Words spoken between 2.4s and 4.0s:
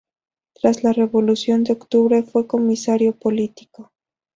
comisario político.